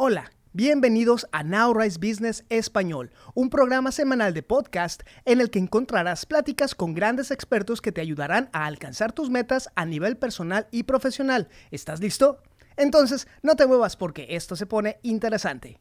Hola, 0.00 0.30
bienvenidos 0.52 1.26
a 1.32 1.42
Now 1.42 1.74
Rise 1.74 1.98
Business 1.98 2.44
Español, 2.50 3.10
un 3.34 3.50
programa 3.50 3.90
semanal 3.90 4.32
de 4.32 4.44
podcast 4.44 5.02
en 5.24 5.40
el 5.40 5.50
que 5.50 5.58
encontrarás 5.58 6.24
pláticas 6.24 6.76
con 6.76 6.94
grandes 6.94 7.32
expertos 7.32 7.80
que 7.80 7.90
te 7.90 8.00
ayudarán 8.00 8.48
a 8.52 8.66
alcanzar 8.66 9.12
tus 9.12 9.28
metas 9.28 9.68
a 9.74 9.84
nivel 9.86 10.16
personal 10.16 10.68
y 10.70 10.84
profesional. 10.84 11.48
¿Estás 11.72 11.98
listo? 11.98 12.40
Entonces, 12.76 13.26
no 13.42 13.56
te 13.56 13.66
muevas 13.66 13.96
porque 13.96 14.28
esto 14.30 14.54
se 14.54 14.66
pone 14.66 15.00
interesante. 15.02 15.80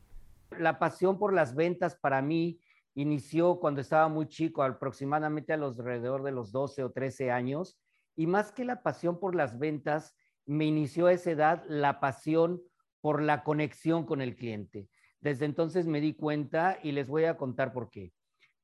La 0.57 0.79
pasión 0.79 1.19
por 1.19 1.31
las 1.31 1.53
ventas 1.53 1.95
para 1.95 2.23
mí 2.23 2.59
inició 2.95 3.59
cuando 3.59 3.81
estaba 3.81 4.07
muy 4.07 4.27
chico, 4.27 4.63
aproximadamente 4.63 5.53
a 5.53 5.57
los 5.57 5.77
alrededor 5.77 6.23
de 6.23 6.31
los 6.31 6.51
12 6.51 6.85
o 6.85 6.91
13 6.91 7.29
años, 7.29 7.77
y 8.15 8.25
más 8.25 8.51
que 8.51 8.65
la 8.65 8.81
pasión 8.81 9.19
por 9.19 9.35
las 9.35 9.59
ventas, 9.59 10.15
me 10.47 10.65
inició 10.65 11.05
a 11.05 11.13
esa 11.13 11.29
edad 11.29 11.63
la 11.67 11.99
pasión 11.99 12.63
por 13.07 13.21
la 13.21 13.41
conexión 13.41 14.05
con 14.05 14.19
el 14.19 14.35
cliente. 14.35 14.89
Desde 15.21 15.45
entonces 15.45 15.87
me 15.87 16.01
di 16.01 16.13
cuenta 16.13 16.77
y 16.83 16.91
les 16.91 17.07
voy 17.07 17.23
a 17.23 17.37
contar 17.37 17.71
por 17.71 17.89
qué. 17.89 18.11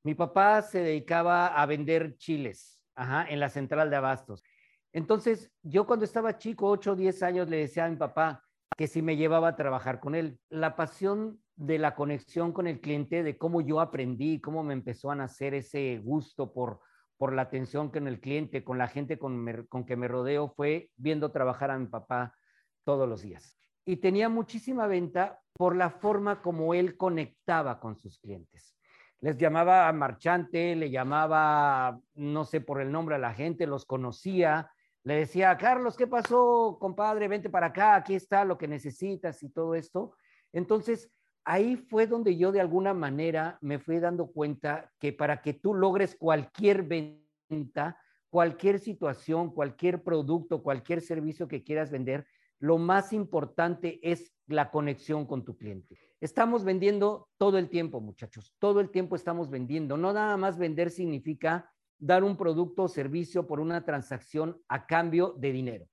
Mi 0.04 0.16
papá 0.16 0.62
se 0.62 0.80
dedicaba 0.80 1.48
a 1.48 1.66
vender 1.66 2.18
chiles 2.18 2.84
en 3.30 3.40
la 3.40 3.48
central 3.48 3.90
de 3.90 3.96
abastos. 3.96 4.44
Entonces, 4.92 5.50
yo 5.62 5.88
cuando 5.88 6.04
estaba 6.04 6.38
chico, 6.38 6.68
8 6.68 6.92
o 6.92 6.96
10 6.98 7.24
años, 7.24 7.48
le 7.48 7.56
decía 7.56 7.86
a 7.86 7.90
mi 7.90 7.96
papá 7.96 8.44
que 8.76 8.88
si 8.88 9.02
me 9.02 9.16
llevaba 9.16 9.48
a 9.48 9.56
trabajar 9.56 10.02
con 10.02 10.14
él. 10.14 10.38
La 10.50 10.76
pasión 10.76 11.40
de 11.56 11.80
la 11.80 11.96
conexión 11.96 12.52
con 12.52 12.68
el 12.68 12.82
cliente, 12.82 13.24
de 13.24 13.38
cómo 13.38 13.62
yo 13.62 13.80
aprendí, 13.80 14.42
cómo 14.42 14.62
me 14.62 14.74
empezó 14.74 15.10
a 15.10 15.16
nacer 15.16 15.54
ese 15.54 16.02
gusto 16.04 16.52
por, 16.52 16.82
por 17.16 17.32
la 17.32 17.44
atención 17.44 17.92
con 17.92 18.10
el 18.10 18.20
cliente, 18.20 18.66
con 18.66 18.78
la 18.78 18.90
gente 18.90 19.18
con, 19.18 19.66
con 19.70 19.86
que 19.86 19.96
me 19.96 20.10
rodeo, 20.10 20.50
fue 20.50 20.90
viendo 20.98 21.32
trabajar 21.32 21.72
a 21.72 21.80
mi 21.80 21.88
papá 21.88 22.36
todos 22.84 23.08
los 23.08 23.22
días 23.22 23.63
y 23.86 23.98
tenía 23.98 24.30
muchísima 24.30 24.88
venta 24.88 25.42
por 25.54 25.76
la 25.76 25.90
forma 25.90 26.42
como 26.42 26.74
él 26.74 26.98
conectaba 26.98 27.80
con 27.80 27.98
sus 27.98 28.20
clientes. 28.20 28.76
Les 29.20 29.38
llamaba 29.38 29.88
a 29.88 29.94
marchante, 29.94 30.76
le 30.76 30.90
llamaba, 30.90 32.00
no 32.16 32.46
sé 32.46 32.62
por 32.62 32.82
el 32.82 32.92
nombre 32.92 33.16
a 33.16 33.20
la 33.20 33.34
gente, 33.34 33.68
los 33.68 33.86
conocía, 33.86 34.70
le 35.04 35.16
decía, 35.16 35.58
Carlos, 35.58 35.98
¿qué 35.98 36.08
pasó, 36.08 36.78
compadre? 36.80 37.28
Vente 37.28 37.50
para 37.50 37.68
acá, 37.68 37.96
aquí 37.96 38.16
está 38.16 38.46
lo 38.46 38.58
que 38.58 38.68
necesitas 38.68 39.44
y 39.44 39.50
todo 39.50 39.76
esto. 39.76 40.16
Entonces, 40.54 41.12
ahí 41.46 41.76
fue 41.76 42.08
donde 42.08 42.38
yo 42.38 42.52
de 42.52 42.62
alguna 42.62 42.94
manera 42.94 43.58
me 43.62 43.80
fui 43.80 44.00
dando 44.00 44.28
cuenta 44.28 44.92
que 45.00 45.12
para 45.12 45.42
que 45.42 45.54
tú 45.54 45.74
logres 45.74 46.16
cualquier 46.16 46.84
venta, 46.84 47.98
cualquier 48.30 48.80
situación, 48.80 49.54
cualquier 49.54 50.04
producto, 50.04 50.64
cualquier 50.64 51.02
servicio 51.02 51.48
que 51.48 51.64
quieras 51.64 51.92
vender, 51.92 52.26
lo 52.64 52.78
más 52.78 53.12
importante 53.12 54.00
es 54.02 54.32
la 54.48 54.72
conexión 54.72 55.26
con 55.26 55.44
tu 55.44 55.58
cliente. 55.58 55.98
Estamos 56.22 56.64
vendiendo 56.64 57.28
todo 57.38 57.58
el 57.58 57.68
tiempo, 57.68 58.00
muchachos, 58.00 58.56
todo 58.58 58.80
el 58.80 58.90
tiempo 58.90 59.18
estamos 59.18 59.50
vendiendo. 59.50 59.98
No 59.98 60.14
nada 60.14 60.38
más 60.38 60.58
vender 60.58 60.90
significa 60.90 61.70
dar 62.00 62.24
un 62.24 62.38
producto 62.38 62.84
o 62.84 62.88
servicio 62.88 63.46
por 63.48 63.60
una 63.60 63.84
transacción 63.84 64.62
a 64.70 64.88
cambio 64.88 65.36
de 65.38 65.52
dinero. 65.52 65.90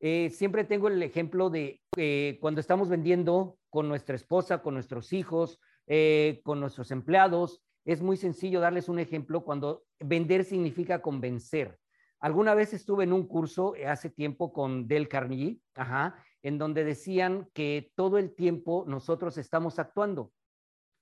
Eh, 0.00 0.30
siempre 0.30 0.64
tengo 0.64 0.88
el 0.88 1.02
ejemplo 1.02 1.50
de 1.50 1.82
eh, 1.98 2.38
cuando 2.40 2.62
estamos 2.62 2.88
vendiendo 2.88 3.58
con 3.68 3.86
nuestra 3.86 4.16
esposa, 4.16 4.62
con 4.62 4.72
nuestros 4.72 5.12
hijos, 5.12 5.60
eh, 5.86 6.40
con 6.44 6.60
nuestros 6.60 6.92
empleados. 6.92 7.62
Es 7.84 8.00
muy 8.00 8.16
sencillo 8.16 8.60
darles 8.60 8.88
un 8.88 9.00
ejemplo 9.00 9.44
cuando 9.44 9.84
vender 9.98 10.44
significa 10.44 11.02
convencer. 11.02 11.78
Alguna 12.20 12.54
vez 12.54 12.74
estuve 12.74 13.04
en 13.04 13.14
un 13.14 13.26
curso 13.26 13.74
eh, 13.74 13.86
hace 13.86 14.10
tiempo 14.10 14.52
con 14.52 14.86
Del 14.86 15.08
Carnegie, 15.08 15.58
ajá, 15.74 16.22
en 16.42 16.58
donde 16.58 16.84
decían 16.84 17.48
que 17.54 17.92
todo 17.96 18.18
el 18.18 18.34
tiempo 18.34 18.84
nosotros 18.86 19.38
estamos 19.38 19.78
actuando. 19.78 20.30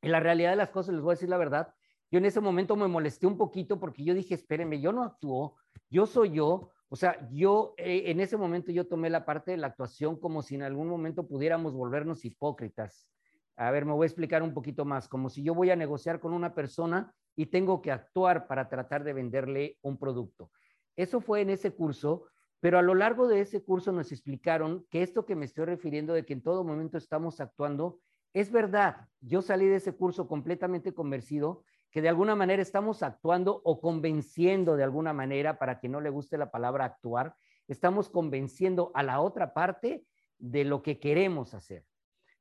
En 0.00 0.12
la 0.12 0.20
realidad 0.20 0.50
de 0.50 0.56
las 0.56 0.70
cosas, 0.70 0.94
les 0.94 1.02
voy 1.02 1.12
a 1.12 1.14
decir 1.14 1.28
la 1.28 1.36
verdad, 1.36 1.74
yo 2.10 2.18
en 2.18 2.24
ese 2.24 2.40
momento 2.40 2.76
me 2.76 2.86
molesté 2.86 3.26
un 3.26 3.36
poquito 3.36 3.80
porque 3.80 4.04
yo 4.04 4.14
dije, 4.14 4.34
espérenme, 4.34 4.80
yo 4.80 4.92
no 4.92 5.02
actúo, 5.02 5.56
yo 5.90 6.06
soy 6.06 6.30
yo. 6.30 6.70
O 6.88 6.96
sea, 6.96 7.28
yo 7.32 7.74
eh, 7.76 8.04
en 8.06 8.20
ese 8.20 8.36
momento 8.36 8.70
yo 8.70 8.86
tomé 8.86 9.10
la 9.10 9.26
parte 9.26 9.50
de 9.50 9.58
la 9.58 9.66
actuación 9.66 10.18
como 10.18 10.40
si 10.40 10.54
en 10.54 10.62
algún 10.62 10.88
momento 10.88 11.26
pudiéramos 11.26 11.74
volvernos 11.74 12.24
hipócritas. 12.24 13.08
A 13.56 13.72
ver, 13.72 13.84
me 13.84 13.92
voy 13.92 14.04
a 14.04 14.06
explicar 14.06 14.42
un 14.42 14.54
poquito 14.54 14.84
más, 14.84 15.08
como 15.08 15.28
si 15.28 15.42
yo 15.42 15.52
voy 15.52 15.70
a 15.70 15.76
negociar 15.76 16.20
con 16.20 16.32
una 16.32 16.54
persona 16.54 17.12
y 17.34 17.46
tengo 17.46 17.82
que 17.82 17.90
actuar 17.90 18.46
para 18.46 18.68
tratar 18.68 19.02
de 19.02 19.12
venderle 19.12 19.76
un 19.82 19.98
producto. 19.98 20.50
Eso 20.98 21.20
fue 21.20 21.42
en 21.42 21.50
ese 21.50 21.70
curso, 21.70 22.24
pero 22.58 22.76
a 22.76 22.82
lo 22.82 22.92
largo 22.96 23.28
de 23.28 23.40
ese 23.40 23.62
curso 23.62 23.92
nos 23.92 24.10
explicaron 24.10 24.84
que 24.90 25.02
esto 25.04 25.24
que 25.24 25.36
me 25.36 25.44
estoy 25.44 25.66
refiriendo 25.66 26.12
de 26.12 26.26
que 26.26 26.32
en 26.32 26.42
todo 26.42 26.64
momento 26.64 26.98
estamos 26.98 27.40
actuando, 27.40 28.00
es 28.34 28.50
verdad. 28.50 29.06
Yo 29.20 29.40
salí 29.40 29.66
de 29.66 29.76
ese 29.76 29.92
curso 29.94 30.26
completamente 30.26 30.92
convencido 30.92 31.62
que 31.92 32.02
de 32.02 32.08
alguna 32.08 32.34
manera 32.34 32.60
estamos 32.60 33.04
actuando 33.04 33.62
o 33.64 33.80
convenciendo 33.80 34.74
de 34.74 34.82
alguna 34.82 35.12
manera, 35.12 35.56
para 35.56 35.78
que 35.78 35.88
no 35.88 36.00
le 36.00 36.10
guste 36.10 36.36
la 36.36 36.50
palabra 36.50 36.84
actuar, 36.84 37.36
estamos 37.68 38.10
convenciendo 38.10 38.90
a 38.92 39.04
la 39.04 39.20
otra 39.20 39.54
parte 39.54 40.04
de 40.36 40.64
lo 40.64 40.82
que 40.82 40.98
queremos 40.98 41.54
hacer. 41.54 41.84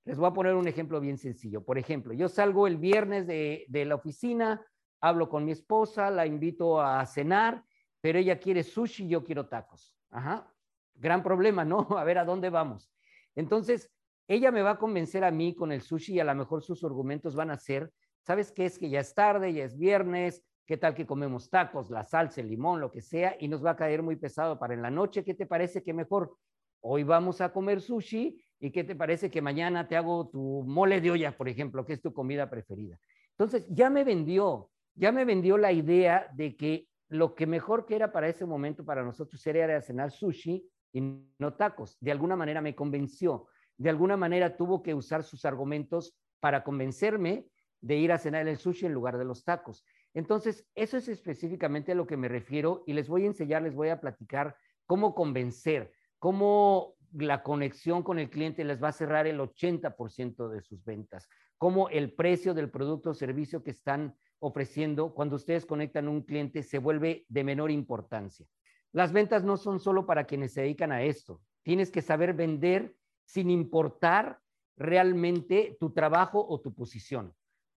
Les 0.04 0.18
voy 0.18 0.30
a 0.30 0.34
poner 0.34 0.56
un 0.56 0.68
ejemplo 0.68 1.00
bien 1.00 1.20
sencillo. 1.20 1.64
Por 1.64 1.78
ejemplo, 1.78 2.12
yo 2.12 2.28
salgo 2.28 2.66
el 2.66 2.78
viernes 2.78 3.28
de, 3.28 3.66
de 3.68 3.86
la 3.86 3.94
oficina, 3.94 4.66
hablo 5.00 5.30
con 5.30 5.46
mi 5.46 5.52
esposa, 5.52 6.10
la 6.10 6.26
invito 6.26 6.82
a 6.82 7.06
cenar 7.06 7.64
pero 8.02 8.20
ella 8.20 8.40
quiere 8.40 8.64
sushi, 8.64 9.08
yo 9.08 9.24
quiero 9.24 9.48
tacos. 9.48 9.96
Ajá, 10.10 10.54
gran 10.96 11.24
problema, 11.24 11.66
¿no? 11.66 11.88
A 11.98 12.04
ver 12.04 12.18
a 12.18 12.26
dónde 12.26 12.50
vamos. 12.50 12.92
Entonces, 13.36 13.92
ella 14.28 14.52
me 14.52 14.62
va 14.62 14.72
a 14.72 14.78
convencer 14.78 15.24
a 15.24 15.32
mí 15.32 15.56
con 15.56 15.72
el 15.72 15.82
sushi 15.82 16.16
y 16.16 16.20
a 16.20 16.26
lo 16.26 16.36
mejor 16.36 16.62
sus 16.64 16.84
argumentos 16.84 17.36
van 17.36 17.52
a 17.52 17.58
ser, 17.58 17.92
¿sabes 18.22 18.52
qué? 18.52 18.66
Es 18.66 18.78
que 18.78 18.90
ya 18.90 19.00
es 19.00 19.14
tarde, 19.14 19.54
ya 19.54 19.64
es 19.64 19.78
viernes, 19.78 20.44
¿qué 20.66 20.76
tal 20.76 20.94
que 20.94 21.08
comemos 21.08 21.50
tacos, 21.50 21.90
la 21.90 22.04
salsa, 22.04 22.42
el 22.42 22.50
limón, 22.50 22.82
lo 22.82 22.92
que 22.92 23.02
sea, 23.02 23.38
y 23.40 23.48
nos 23.48 23.66
va 23.66 23.72
a 23.72 23.76
caer 23.78 24.04
muy 24.04 24.18
pesado 24.18 24.60
para 24.60 24.74
en 24.74 24.82
la 24.82 24.92
noche? 24.92 25.24
¿Qué 25.24 25.34
te 25.34 25.46
parece 25.46 25.82
que 25.82 25.94
mejor? 25.94 26.36
Hoy 26.82 27.04
vamos 27.04 27.42
a 27.42 27.54
comer 27.54 27.82
sushi 27.82 28.44
y 28.60 28.72
¿qué 28.72 28.84
te 28.84 28.96
parece 28.96 29.32
que 29.32 29.42
mañana 29.42 29.88
te 29.88 29.96
hago 29.96 30.30
tu 30.30 30.64
mole 30.68 31.00
de 31.00 31.12
olla, 31.12 31.36
por 31.36 31.48
ejemplo, 31.48 31.86
que 31.86 31.94
es 31.94 32.02
tu 32.02 32.14
comida 32.14 32.50
preferida? 32.50 33.00
Entonces, 33.32 33.66
ya 33.70 33.90
me 33.90 34.04
vendió, 34.04 34.72
ya 34.94 35.12
me 35.12 35.24
vendió 35.24 35.58
la 35.58 35.72
idea 35.72 36.28
de 36.34 36.56
que 36.58 36.88
lo 37.10 37.36
que 37.36 37.48
mejor 37.48 37.86
que 37.86 37.96
era 37.96 38.12
para 38.12 38.28
ese 38.28 38.46
momento 38.46 38.84
para 38.84 39.04
nosotros 39.04 39.46
era 39.48 39.82
cenar 39.82 40.12
sushi 40.12 40.70
y 40.94 41.02
no 41.40 41.54
tacos. 41.56 41.98
De 42.00 42.12
alguna 42.12 42.36
manera 42.36 42.62
me 42.62 42.76
convenció, 42.76 43.48
de 43.78 43.90
alguna 43.90 44.18
manera 44.18 44.58
tuvo 44.58 44.82
que 44.82 44.94
usar 44.94 45.24
sus 45.24 45.46
argumentos 45.46 46.18
para 46.40 46.64
convencerme 46.64 47.48
de 47.82 47.98
ir 47.98 48.12
a 48.12 48.18
cenar 48.18 48.48
el 48.48 48.58
sushi 48.58 48.86
en 48.86 48.94
lugar 48.94 49.18
de 49.18 49.26
los 49.26 49.44
tacos. 49.44 49.86
Entonces, 50.14 50.68
eso 50.74 50.98
es 50.98 51.08
específicamente 51.08 51.92
a 51.92 51.96
lo 51.96 52.08
que 52.08 52.18
me 52.18 52.28
refiero 52.28 52.84
y 52.88 52.94
les 52.94 53.08
voy 53.08 53.24
a 53.24 53.28
enseñar, 53.28 53.62
les 53.62 53.76
voy 53.76 53.90
a 53.90 54.02
platicar 54.02 54.56
cómo 54.86 55.14
convencer, 55.14 55.92
cómo 56.18 56.96
la 57.12 57.44
conexión 57.44 58.04
con 58.04 58.20
el 58.20 58.30
cliente 58.30 58.64
les 58.64 58.82
va 58.82 58.90
a 58.90 58.94
cerrar 58.94 59.28
el 59.28 59.40
80% 59.40 60.50
de 60.50 60.62
sus 60.62 60.84
ventas, 60.84 61.30
cómo 61.58 61.90
el 61.90 62.14
precio 62.14 62.54
del 62.54 62.70
producto 62.70 63.12
o 63.12 63.14
servicio 63.14 63.64
que 63.64 63.72
están 63.72 64.16
ofreciendo 64.40 65.14
cuando 65.14 65.36
ustedes 65.36 65.66
conectan 65.66 66.08
un 66.08 66.22
cliente 66.22 66.64
se 66.64 66.80
vuelve 66.80 67.26
de 67.30 67.44
menor 67.44 67.72
importancia. 67.72 68.46
Las 68.92 69.12
ventas 69.12 69.44
no 69.44 69.58
son 69.58 69.80
solo 69.80 70.06
para 70.06 70.26
quienes 70.26 70.54
se 70.54 70.62
dedican 70.62 70.92
a 70.92 71.04
esto. 71.04 71.42
Tienes 71.64 71.92
que 71.92 72.02
saber 72.02 72.34
vender 72.34 72.96
sin 73.26 73.50
importar 73.50 74.40
realmente 74.78 75.78
tu 75.80 75.92
trabajo 75.92 76.46
o 76.48 76.62
tu 76.62 76.74
posición. 76.74 77.34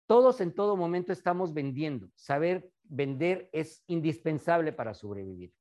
Todos 0.06 0.40
en 0.40 0.54
todo 0.54 0.76
momento 0.76 1.12
estamos 1.12 1.54
vendiendo. 1.54 2.10
Saber 2.14 2.70
vender 2.84 3.48
es 3.52 3.82
indispensable 3.86 4.72
para 4.72 4.94
sobrevivir. 4.94 5.52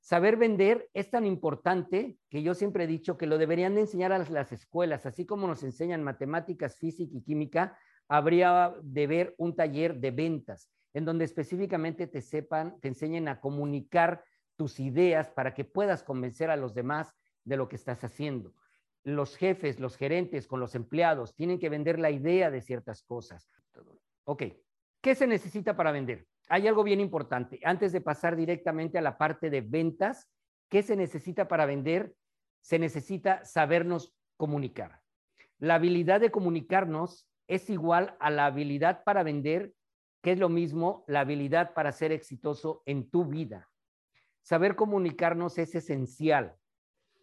Saber 0.00 0.36
vender 0.36 0.90
es 0.92 1.10
tan 1.10 1.24
importante 1.24 2.18
que 2.28 2.42
yo 2.42 2.54
siempre 2.54 2.84
he 2.84 2.86
dicho 2.86 3.16
que 3.16 3.26
lo 3.26 3.38
deberían 3.38 3.74
de 3.74 3.80
enseñar 3.80 4.12
a 4.12 4.18
las 4.18 4.52
escuelas, 4.52 5.06
así 5.06 5.24
como 5.24 5.46
nos 5.46 5.62
enseñan 5.62 6.02
matemáticas, 6.02 6.76
física 6.76 7.16
y 7.16 7.22
química, 7.22 7.78
habría 8.08 8.74
de 8.82 9.06
ver 9.06 9.34
un 9.38 9.54
taller 9.54 9.96
de 9.96 10.10
ventas 10.10 10.70
en 10.94 11.04
donde 11.04 11.24
específicamente 11.24 12.06
te 12.06 12.22
sepan, 12.22 12.80
te 12.80 12.88
enseñen 12.88 13.28
a 13.28 13.40
comunicar 13.40 14.24
tus 14.56 14.78
ideas 14.78 15.28
para 15.28 15.52
que 15.52 15.64
puedas 15.64 16.04
convencer 16.04 16.50
a 16.50 16.56
los 16.56 16.74
demás 16.74 17.12
de 17.42 17.56
lo 17.56 17.68
que 17.68 17.76
estás 17.76 18.04
haciendo. 18.04 18.54
Los 19.02 19.36
jefes, 19.36 19.80
los 19.80 19.96
gerentes 19.96 20.46
con 20.46 20.60
los 20.60 20.74
empleados 20.74 21.34
tienen 21.34 21.58
que 21.58 21.68
vender 21.68 21.98
la 21.98 22.10
idea 22.10 22.50
de 22.50 22.62
ciertas 22.62 23.02
cosas. 23.02 23.50
Ok, 24.24 24.44
¿qué 25.02 25.14
se 25.14 25.26
necesita 25.26 25.76
para 25.76 25.92
vender? 25.92 26.26
Hay 26.48 26.68
algo 26.68 26.84
bien 26.84 27.00
importante. 27.00 27.60
Antes 27.64 27.92
de 27.92 28.00
pasar 28.00 28.36
directamente 28.36 28.96
a 28.96 29.02
la 29.02 29.18
parte 29.18 29.50
de 29.50 29.60
ventas, 29.60 30.30
¿qué 30.68 30.82
se 30.82 30.96
necesita 30.96 31.48
para 31.48 31.66
vender? 31.66 32.14
Se 32.60 32.78
necesita 32.78 33.44
sabernos 33.44 34.14
comunicar. 34.36 35.00
La 35.58 35.74
habilidad 35.74 36.20
de 36.20 36.30
comunicarnos 36.30 37.28
es 37.48 37.70
igual 37.70 38.16
a 38.20 38.30
la 38.30 38.46
habilidad 38.46 39.04
para 39.04 39.22
vender, 39.22 39.74
que 40.22 40.32
es 40.32 40.38
lo 40.38 40.48
mismo 40.48 41.04
la 41.06 41.20
habilidad 41.20 41.74
para 41.74 41.92
ser 41.92 42.12
exitoso 42.12 42.82
en 42.86 43.10
tu 43.10 43.24
vida. 43.24 43.68
Saber 44.42 44.76
comunicarnos 44.76 45.58
es 45.58 45.74
esencial. 45.74 46.56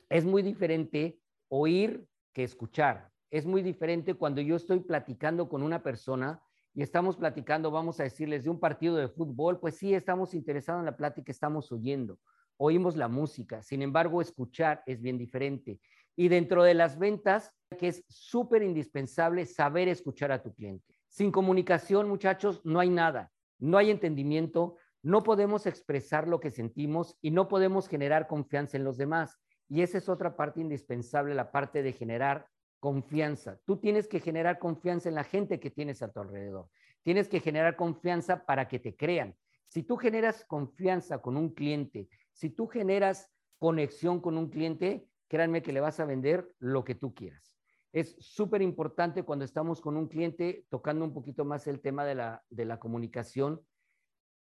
Es 0.09 0.25
muy 0.25 0.41
diferente 0.41 1.19
oír 1.49 2.05
que 2.33 2.43
escuchar. 2.43 3.11
Es 3.29 3.45
muy 3.45 3.61
diferente 3.61 4.15
cuando 4.15 4.41
yo 4.41 4.55
estoy 4.55 4.81
platicando 4.81 5.47
con 5.49 5.63
una 5.63 5.83
persona 5.83 6.41
y 6.73 6.81
estamos 6.81 7.17
platicando, 7.17 7.71
vamos 7.71 7.99
a 7.99 8.03
decirles, 8.03 8.43
de 8.43 8.49
un 8.49 8.59
partido 8.59 8.95
de 8.95 9.09
fútbol, 9.09 9.59
pues 9.59 9.75
sí, 9.77 9.93
estamos 9.93 10.33
interesados 10.33 10.79
en 10.79 10.85
la 10.85 10.95
plática, 10.97 11.31
estamos 11.31 11.71
oyendo, 11.71 12.19
oímos 12.57 12.95
la 12.95 13.07
música. 13.07 13.61
Sin 13.61 13.81
embargo, 13.81 14.21
escuchar 14.21 14.83
es 14.85 15.01
bien 15.01 15.17
diferente. 15.17 15.79
Y 16.15 16.27
dentro 16.27 16.63
de 16.63 16.73
las 16.73 16.97
ventas, 16.97 17.51
que 17.77 17.87
es 17.87 18.03
súper 18.07 18.63
indispensable 18.63 19.45
saber 19.45 19.87
escuchar 19.87 20.31
a 20.31 20.41
tu 20.41 20.53
cliente. 20.53 20.85
Sin 21.07 21.31
comunicación, 21.31 22.07
muchachos, 22.07 22.61
no 22.63 22.79
hay 22.79 22.89
nada, 22.89 23.31
no 23.59 23.77
hay 23.77 23.91
entendimiento, 23.91 24.77
no 25.03 25.23
podemos 25.23 25.65
expresar 25.65 26.27
lo 26.27 26.39
que 26.39 26.51
sentimos 26.51 27.17
y 27.21 27.31
no 27.31 27.47
podemos 27.47 27.87
generar 27.87 28.27
confianza 28.27 28.77
en 28.77 28.83
los 28.83 28.97
demás. 28.97 29.39
Y 29.67 29.81
esa 29.81 29.97
es 29.97 30.09
otra 30.09 30.35
parte 30.35 30.61
indispensable, 30.61 31.33
la 31.33 31.51
parte 31.51 31.81
de 31.81 31.93
generar 31.93 32.47
confianza. 32.79 33.59
Tú 33.65 33.77
tienes 33.77 34.07
que 34.07 34.19
generar 34.19 34.59
confianza 34.59 35.09
en 35.09 35.15
la 35.15 35.23
gente 35.23 35.59
que 35.59 35.71
tienes 35.71 36.01
a 36.01 36.11
tu 36.11 36.19
alrededor. 36.19 36.67
Tienes 37.03 37.29
que 37.29 37.39
generar 37.39 37.75
confianza 37.75 38.45
para 38.45 38.67
que 38.67 38.79
te 38.79 38.95
crean. 38.95 39.35
Si 39.67 39.83
tú 39.83 39.97
generas 39.97 40.43
confianza 40.45 41.19
con 41.19 41.37
un 41.37 41.53
cliente, 41.53 42.09
si 42.33 42.49
tú 42.49 42.67
generas 42.67 43.31
conexión 43.59 44.19
con 44.19 44.37
un 44.37 44.49
cliente, 44.49 45.07
créanme 45.31 45.61
que 45.61 45.71
le 45.71 45.79
vas 45.79 45.97
a 46.01 46.05
vender 46.05 46.51
lo 46.59 46.83
que 46.83 46.93
tú 46.93 47.15
quieras. 47.15 47.55
Es 47.93 48.17
súper 48.19 48.61
importante 48.61 49.23
cuando 49.23 49.45
estamos 49.45 49.79
con 49.79 49.95
un 49.95 50.09
cliente, 50.09 50.65
tocando 50.67 51.05
un 51.05 51.13
poquito 51.13 51.45
más 51.45 51.67
el 51.67 51.79
tema 51.79 52.03
de 52.03 52.15
la, 52.15 52.43
de 52.49 52.65
la 52.65 52.79
comunicación. 52.79 53.61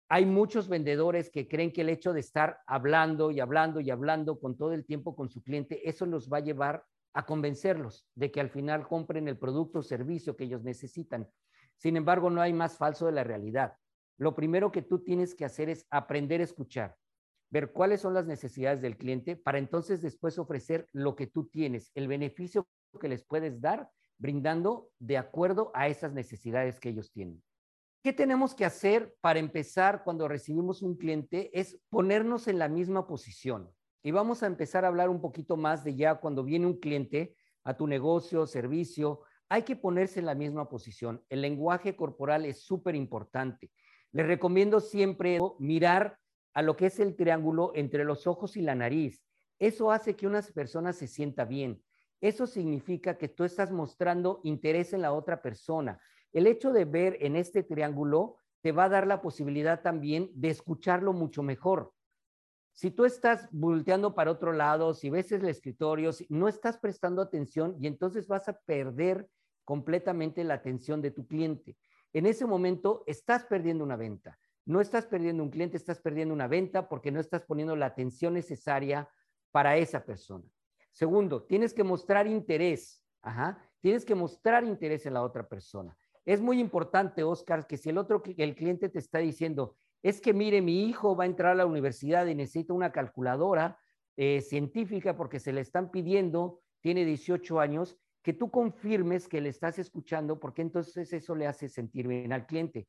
Hay 0.07 0.25
muchos 0.25 0.69
vendedores 0.69 1.29
que 1.29 1.49
creen 1.49 1.73
que 1.73 1.81
el 1.81 1.89
hecho 1.89 2.13
de 2.13 2.21
estar 2.21 2.59
hablando 2.65 3.29
y 3.29 3.41
hablando 3.41 3.81
y 3.81 3.91
hablando 3.91 4.39
con 4.39 4.55
todo 4.55 4.71
el 4.71 4.85
tiempo 4.85 5.17
con 5.17 5.29
su 5.29 5.43
cliente, 5.43 5.89
eso 5.89 6.05
los 6.05 6.29
va 6.29 6.37
a 6.37 6.43
llevar 6.43 6.85
a 7.11 7.25
convencerlos 7.25 8.07
de 8.15 8.31
que 8.31 8.39
al 8.39 8.49
final 8.49 8.87
compren 8.87 9.27
el 9.27 9.37
producto 9.37 9.79
o 9.79 9.83
servicio 9.83 10.37
que 10.37 10.45
ellos 10.45 10.63
necesitan. 10.63 11.29
Sin 11.75 11.97
embargo, 11.97 12.29
no 12.29 12.39
hay 12.39 12.53
más 12.53 12.77
falso 12.77 13.05
de 13.05 13.11
la 13.11 13.25
realidad. 13.25 13.73
Lo 14.17 14.33
primero 14.33 14.71
que 14.71 14.81
tú 14.81 14.99
tienes 14.99 15.35
que 15.35 15.43
hacer 15.43 15.67
es 15.67 15.85
aprender 15.89 16.39
a 16.39 16.45
escuchar, 16.45 16.95
ver 17.49 17.71
cuáles 17.71 18.01
son 18.01 18.13
las 18.13 18.25
necesidades 18.25 18.81
del 18.81 18.97
cliente 18.97 19.35
para 19.35 19.57
entonces 19.57 20.01
después 20.01 20.37
ofrecer 20.37 20.87
lo 20.93 21.15
que 21.15 21.27
tú 21.27 21.47
tienes, 21.47 21.91
el 21.95 22.07
beneficio 22.07 22.67
que 22.99 23.07
les 23.07 23.23
puedes 23.23 23.61
dar, 23.61 23.89
brindando 24.17 24.89
de 24.99 25.17
acuerdo 25.17 25.71
a 25.73 25.87
esas 25.87 26.13
necesidades 26.13 26.79
que 26.79 26.89
ellos 26.89 27.11
tienen. 27.11 27.41
¿Qué 28.03 28.13
tenemos 28.13 28.55
que 28.55 28.65
hacer 28.65 29.15
para 29.21 29.39
empezar 29.39 30.03
cuando 30.03 30.27
recibimos 30.27 30.81
un 30.81 30.95
cliente? 30.95 31.49
Es 31.57 31.79
ponernos 31.89 32.47
en 32.47 32.59
la 32.59 32.69
misma 32.69 33.07
posición. 33.07 33.69
Y 34.01 34.11
vamos 34.11 34.41
a 34.41 34.47
empezar 34.47 34.85
a 34.85 34.87
hablar 34.87 35.09
un 35.09 35.19
poquito 35.19 35.57
más 35.57 35.83
de 35.83 35.95
ya 35.95 36.15
cuando 36.15 36.43
viene 36.43 36.65
un 36.65 36.79
cliente 36.79 37.35
a 37.65 37.75
tu 37.75 37.87
negocio, 37.87 38.47
servicio, 38.47 39.21
hay 39.49 39.63
que 39.63 39.75
ponerse 39.75 40.19
en 40.19 40.27
la 40.27 40.35
misma 40.35 40.69
posición. 40.69 41.23
El 41.27 41.41
lenguaje 41.41 41.95
corporal 41.95 42.45
es 42.45 42.61
súper 42.61 42.95
importante. 42.95 43.71
Les 44.11 44.25
recomiendo 44.25 44.79
siempre 44.79 45.39
mirar 45.59 46.17
a 46.53 46.61
lo 46.61 46.75
que 46.75 46.87
es 46.87 46.99
el 46.99 47.15
triángulo 47.15 47.71
entre 47.75 48.03
los 48.03 48.27
ojos 48.27 48.57
y 48.57 48.61
la 48.61 48.75
nariz. 48.75 49.23
Eso 49.59 49.91
hace 49.91 50.15
que 50.15 50.27
una 50.27 50.41
persona 50.41 50.93
se 50.93 51.07
sienta 51.07 51.45
bien. 51.45 51.83
Eso 52.21 52.47
significa 52.47 53.17
que 53.17 53.27
tú 53.27 53.43
estás 53.43 53.71
mostrando 53.71 54.41
interés 54.43 54.93
en 54.93 55.01
la 55.01 55.13
otra 55.13 55.41
persona. 55.41 55.99
El 56.31 56.47
hecho 56.47 56.71
de 56.71 56.85
ver 56.85 57.17
en 57.21 57.35
este 57.35 57.63
triángulo 57.63 58.37
te 58.61 58.71
va 58.71 58.85
a 58.85 58.89
dar 58.89 59.07
la 59.07 59.21
posibilidad 59.21 59.81
también 59.81 60.29
de 60.33 60.49
escucharlo 60.49 61.13
mucho 61.13 61.43
mejor. 61.43 61.93
Si 62.73 62.91
tú 62.91 63.05
estás 63.05 63.47
volteando 63.51 64.15
para 64.15 64.31
otro 64.31 64.53
lado, 64.53 64.93
si 64.93 65.09
ves 65.09 65.31
el 65.31 65.47
escritorio, 65.47 66.11
no 66.29 66.47
estás 66.47 66.77
prestando 66.77 67.21
atención 67.21 67.75
y 67.79 67.87
entonces 67.87 68.27
vas 68.27 68.47
a 68.47 68.59
perder 68.59 69.27
completamente 69.65 70.43
la 70.43 70.55
atención 70.55 71.01
de 71.01 71.11
tu 71.11 71.27
cliente. 71.27 71.77
En 72.13 72.25
ese 72.25 72.45
momento 72.45 73.03
estás 73.05 73.45
perdiendo 73.45 73.83
una 73.83 73.95
venta. 73.95 74.39
No 74.69 74.81
estás 74.81 75.07
perdiendo 75.07 75.41
un 75.41 75.49
cliente, 75.49 75.77
estás 75.77 75.99
perdiendo 75.99 76.31
una 76.31 76.47
venta 76.47 76.87
porque 76.87 77.09
no 77.09 77.19
estás 77.19 77.41
poniendo 77.41 77.75
la 77.75 77.87
atención 77.87 78.35
necesaria 78.35 79.09
para 79.49 79.75
esa 79.77 80.05
persona. 80.05 80.45
Segundo, 80.91 81.41
tienes 81.41 81.73
que 81.73 81.83
mostrar 81.83 82.27
interés. 82.27 83.03
Tienes 83.79 84.05
que 84.05 84.13
mostrar 84.13 84.63
interés 84.63 85.07
en 85.07 85.15
la 85.15 85.23
otra 85.23 85.49
persona. 85.49 85.97
Es 86.23 86.39
muy 86.39 86.59
importante, 86.59 87.23
Oscar, 87.23 87.65
que 87.65 87.77
si 87.77 87.89
el 87.89 87.97
otro, 87.97 88.21
el 88.37 88.53
cliente 88.53 88.89
te 88.89 88.99
está 88.99 89.17
diciendo, 89.17 89.75
es 90.03 90.21
que 90.21 90.35
mire, 90.35 90.61
mi 90.61 90.85
hijo 90.85 91.15
va 91.15 91.23
a 91.23 91.27
entrar 91.27 91.53
a 91.53 91.55
la 91.55 91.65
universidad 91.65 92.27
y 92.27 92.35
necesita 92.35 92.71
una 92.71 92.91
calculadora 92.91 93.79
eh, 94.17 94.39
científica 94.41 95.17
porque 95.17 95.39
se 95.39 95.51
le 95.51 95.61
están 95.61 95.89
pidiendo, 95.89 96.61
tiene 96.79 97.05
18 97.05 97.59
años, 97.59 97.97
que 98.21 98.33
tú 98.33 98.51
confirmes 98.51 99.27
que 99.27 99.41
le 99.41 99.49
estás 99.49 99.79
escuchando 99.79 100.39
porque 100.39 100.61
entonces 100.61 101.11
eso 101.11 101.33
le 101.33 101.47
hace 101.47 101.69
sentir 101.69 102.07
bien 102.07 102.33
al 102.33 102.45
cliente. 102.45 102.87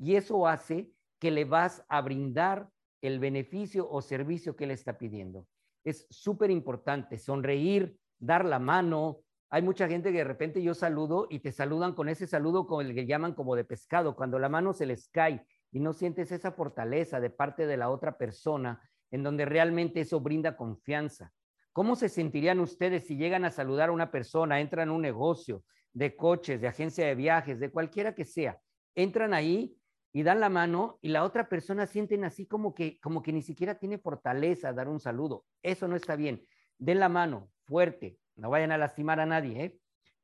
Y 0.00 0.16
eso 0.16 0.48
hace 0.48 0.90
que 1.22 1.30
le 1.30 1.44
vas 1.44 1.84
a 1.88 2.00
brindar 2.00 2.68
el 3.00 3.20
beneficio 3.20 3.88
o 3.88 4.02
servicio 4.02 4.56
que 4.56 4.66
le 4.66 4.74
está 4.74 4.98
pidiendo. 4.98 5.46
Es 5.84 6.04
súper 6.10 6.50
importante 6.50 7.16
sonreír, 7.16 7.96
dar 8.18 8.44
la 8.44 8.58
mano. 8.58 9.20
Hay 9.48 9.62
mucha 9.62 9.86
gente 9.86 10.10
que 10.10 10.18
de 10.18 10.24
repente 10.24 10.60
yo 10.60 10.74
saludo 10.74 11.28
y 11.30 11.38
te 11.38 11.52
saludan 11.52 11.94
con 11.94 12.08
ese 12.08 12.26
saludo 12.26 12.66
con 12.66 12.84
el 12.84 12.92
que 12.92 13.06
llaman 13.06 13.34
como 13.34 13.54
de 13.54 13.62
pescado, 13.62 14.16
cuando 14.16 14.40
la 14.40 14.48
mano 14.48 14.72
se 14.72 14.84
les 14.84 15.08
cae 15.10 15.46
y 15.70 15.78
no 15.78 15.92
sientes 15.92 16.32
esa 16.32 16.50
fortaleza 16.50 17.20
de 17.20 17.30
parte 17.30 17.68
de 17.68 17.76
la 17.76 17.88
otra 17.88 18.18
persona 18.18 18.82
en 19.12 19.22
donde 19.22 19.44
realmente 19.44 20.00
eso 20.00 20.18
brinda 20.18 20.56
confianza. 20.56 21.32
¿Cómo 21.72 21.94
se 21.94 22.08
sentirían 22.08 22.58
ustedes 22.58 23.06
si 23.06 23.16
llegan 23.16 23.44
a 23.44 23.52
saludar 23.52 23.90
a 23.90 23.92
una 23.92 24.10
persona, 24.10 24.58
entran 24.58 24.88
a 24.88 24.92
un 24.92 25.02
negocio 25.02 25.62
de 25.92 26.16
coches, 26.16 26.60
de 26.60 26.66
agencia 26.66 27.06
de 27.06 27.14
viajes, 27.14 27.60
de 27.60 27.70
cualquiera 27.70 28.12
que 28.12 28.24
sea? 28.24 28.58
Entran 28.96 29.34
ahí 29.34 29.76
y 30.12 30.22
dan 30.22 30.40
la 30.40 30.48
mano 30.48 30.98
y 31.00 31.08
la 31.08 31.24
otra 31.24 31.48
persona 31.48 31.86
sienten 31.86 32.24
así 32.24 32.46
como 32.46 32.74
que 32.74 33.00
como 33.00 33.22
que 33.22 33.32
ni 33.32 33.42
siquiera 33.42 33.78
tiene 33.78 33.98
fortaleza 33.98 34.72
dar 34.72 34.88
un 34.88 35.00
saludo. 35.00 35.44
Eso 35.62 35.88
no 35.88 35.96
está 35.96 36.16
bien. 36.16 36.46
Den 36.78 37.00
la 37.00 37.08
mano 37.08 37.50
fuerte, 37.64 38.18
no 38.36 38.50
vayan 38.50 38.72
a 38.72 38.78
lastimar 38.78 39.20
a 39.20 39.26
nadie, 39.26 39.64
¿eh? 39.64 39.78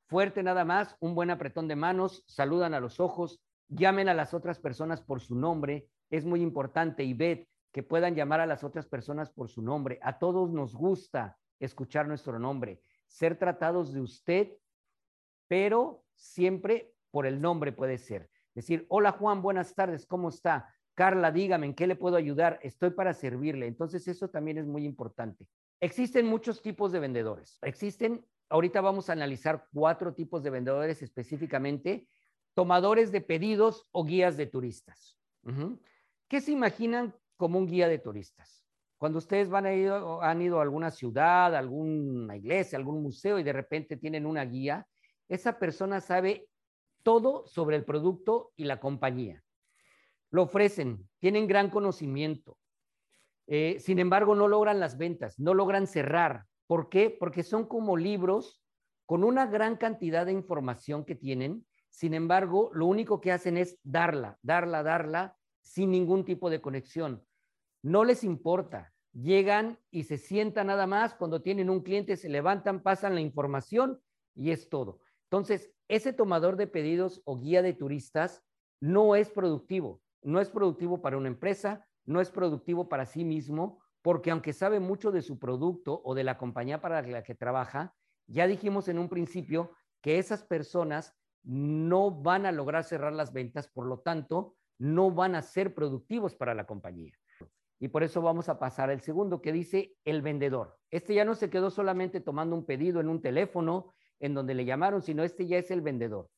Fuerte 0.06 0.42
nada 0.42 0.64
más, 0.64 0.96
un 1.00 1.14
buen 1.14 1.30
apretón 1.30 1.68
de 1.68 1.76
manos, 1.76 2.24
saludan 2.26 2.74
a 2.74 2.80
los 2.80 2.98
ojos, 2.98 3.42
llamen 3.68 4.08
a 4.08 4.14
las 4.14 4.32
otras 4.32 4.58
personas 4.58 5.02
por 5.02 5.20
su 5.20 5.34
nombre, 5.34 5.88
es 6.10 6.24
muy 6.24 6.40
importante 6.40 7.04
y 7.04 7.12
ved 7.12 7.46
que 7.72 7.82
puedan 7.82 8.14
llamar 8.14 8.40
a 8.40 8.46
las 8.46 8.64
otras 8.64 8.86
personas 8.86 9.30
por 9.30 9.48
su 9.48 9.62
nombre. 9.62 9.98
A 10.02 10.18
todos 10.18 10.50
nos 10.50 10.74
gusta 10.74 11.36
escuchar 11.60 12.08
nuestro 12.08 12.38
nombre, 12.38 12.80
ser 13.06 13.38
tratados 13.38 13.92
de 13.92 14.00
usted, 14.00 14.52
pero 15.46 16.04
siempre 16.14 16.94
por 17.10 17.26
el 17.26 17.40
nombre 17.40 17.72
puede 17.72 17.98
ser. 17.98 18.30
Decir, 18.58 18.86
hola 18.88 19.12
Juan, 19.12 19.40
buenas 19.40 19.72
tardes, 19.76 20.04
¿cómo 20.04 20.30
está? 20.30 20.74
Carla, 20.94 21.30
dígame, 21.30 21.66
¿en 21.66 21.74
qué 21.74 21.86
le 21.86 21.94
puedo 21.94 22.16
ayudar? 22.16 22.58
Estoy 22.60 22.90
para 22.90 23.14
servirle. 23.14 23.68
Entonces, 23.68 24.08
eso 24.08 24.30
también 24.30 24.58
es 24.58 24.66
muy 24.66 24.84
importante. 24.84 25.46
Existen 25.78 26.26
muchos 26.26 26.60
tipos 26.60 26.90
de 26.90 26.98
vendedores. 26.98 27.60
Existen, 27.62 28.26
ahorita 28.48 28.80
vamos 28.80 29.08
a 29.08 29.12
analizar 29.12 29.68
cuatro 29.72 30.12
tipos 30.12 30.42
de 30.42 30.50
vendedores 30.50 31.02
específicamente 31.02 32.08
tomadores 32.54 33.12
de 33.12 33.20
pedidos 33.20 33.86
o 33.92 34.04
guías 34.04 34.36
de 34.36 34.46
turistas. 34.46 35.16
¿Qué 36.26 36.40
se 36.40 36.50
imaginan 36.50 37.14
como 37.36 37.60
un 37.60 37.66
guía 37.68 37.86
de 37.86 38.00
turistas? 38.00 38.64
Cuando 38.96 39.18
ustedes 39.18 39.48
van 39.48 39.66
a 39.66 39.72
ir, 39.72 39.92
han 39.92 40.42
ido 40.42 40.58
a 40.58 40.62
alguna 40.62 40.90
ciudad, 40.90 41.54
alguna 41.54 42.36
iglesia, 42.36 42.76
algún 42.76 43.00
museo 43.04 43.38
y 43.38 43.44
de 43.44 43.52
repente 43.52 43.96
tienen 43.96 44.26
una 44.26 44.44
guía, 44.44 44.84
esa 45.28 45.60
persona 45.60 46.00
sabe 46.00 46.47
todo 47.08 47.46
sobre 47.46 47.76
el 47.76 47.84
producto 47.84 48.52
y 48.56 48.64
la 48.64 48.80
compañía. 48.80 49.42
Lo 50.30 50.42
ofrecen, 50.42 51.08
tienen 51.18 51.46
gran 51.46 51.70
conocimiento. 51.70 52.58
Eh, 53.46 53.78
sin 53.80 53.98
embargo, 53.98 54.34
no 54.34 54.46
logran 54.46 54.78
las 54.78 54.98
ventas, 54.98 55.38
no 55.38 55.54
logran 55.54 55.86
cerrar. 55.86 56.44
¿Por 56.66 56.90
qué? 56.90 57.08
Porque 57.08 57.42
son 57.42 57.66
como 57.66 57.96
libros 57.96 58.62
con 59.06 59.24
una 59.24 59.46
gran 59.46 59.76
cantidad 59.76 60.26
de 60.26 60.32
información 60.32 61.04
que 61.06 61.14
tienen 61.14 61.64
sin 61.90 62.14
embargo, 62.14 62.70
lo 62.74 62.86
único 62.86 63.20
que 63.20 63.32
hacen 63.32 63.56
es 63.56 63.78
darla, 63.82 64.38
darla, 64.42 64.82
darla, 64.82 65.36
sin 65.60 65.90
ningún 65.90 66.24
tipo 66.24 66.50
de 66.50 66.60
conexión. 66.60 67.24
No 67.82 68.04
les 68.04 68.24
importa. 68.24 68.92
Llegan 69.12 69.78
y 69.90 70.04
se 70.04 70.18
sientan 70.18 70.68
nada 70.68 70.86
más. 70.86 71.14
Cuando 71.14 71.42
tienen 71.42 71.70
un 71.70 71.82
cliente, 71.82 72.16
se 72.16 72.28
levantan, 72.28 72.82
pasan 72.82 73.14
la 73.14 73.20
información 73.20 74.00
y 74.34 74.50
es 74.50 74.68
todo. 74.68 75.00
Entonces, 75.24 75.72
ese 75.88 76.12
tomador 76.12 76.56
de 76.56 76.66
pedidos 76.66 77.22
o 77.24 77.38
guía 77.38 77.62
de 77.62 77.72
turistas 77.72 78.42
no 78.80 79.16
es 79.16 79.30
productivo. 79.30 80.02
No 80.22 80.40
es 80.40 80.50
productivo 80.50 81.00
para 81.00 81.16
una 81.16 81.28
empresa, 81.28 81.86
no 82.04 82.20
es 82.20 82.30
productivo 82.30 82.88
para 82.88 83.06
sí 83.06 83.24
mismo, 83.24 83.80
porque 84.02 84.30
aunque 84.30 84.52
sabe 84.52 84.80
mucho 84.80 85.10
de 85.10 85.22
su 85.22 85.38
producto 85.38 86.00
o 86.04 86.14
de 86.14 86.24
la 86.24 86.38
compañía 86.38 86.80
para 86.80 87.02
la 87.02 87.22
que 87.22 87.34
trabaja, 87.34 87.94
ya 88.26 88.46
dijimos 88.46 88.88
en 88.88 88.98
un 88.98 89.08
principio 89.08 89.72
que 90.02 90.18
esas 90.18 90.44
personas 90.44 91.14
no 91.42 92.10
van 92.10 92.46
a 92.46 92.52
lograr 92.52 92.84
cerrar 92.84 93.12
las 93.12 93.32
ventas, 93.32 93.68
por 93.68 93.86
lo 93.86 94.00
tanto, 94.00 94.56
no 94.78 95.10
van 95.10 95.34
a 95.34 95.42
ser 95.42 95.74
productivos 95.74 96.34
para 96.34 96.54
la 96.54 96.66
compañía. 96.66 97.12
Y 97.80 97.88
por 97.88 98.02
eso 98.02 98.20
vamos 98.20 98.48
a 98.48 98.58
pasar 98.58 98.90
al 98.90 99.00
segundo 99.00 99.40
que 99.40 99.52
dice 99.52 99.96
el 100.04 100.20
vendedor. 100.20 100.76
Este 100.90 101.14
ya 101.14 101.24
no 101.24 101.34
se 101.34 101.48
quedó 101.48 101.70
solamente 101.70 102.20
tomando 102.20 102.56
un 102.56 102.66
pedido 102.66 103.00
en 103.00 103.08
un 103.08 103.22
teléfono, 103.22 103.94
en 104.20 104.34
donde 104.34 104.54
le 104.54 104.64
llamaron, 104.64 105.02
sino 105.02 105.22
este 105.22 105.46
ya 105.46 105.58
es 105.58 105.70
el 105.70 105.80
vendedor. 105.80 106.28